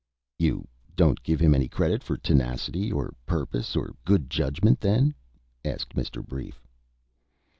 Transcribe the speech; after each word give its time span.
"You 0.39 0.67
don't 0.95 1.21
give 1.21 1.39
him 1.39 1.53
any 1.53 1.67
credit 1.67 2.01
for 2.01 2.17
tenacity 2.17 2.91
of 2.91 3.13
purpose 3.27 3.75
or 3.75 3.93
good 4.03 4.31
judgment, 4.31 4.79
then?" 4.81 5.13
asked 5.63 5.93
Mr. 5.93 6.25
Brief. 6.25 6.65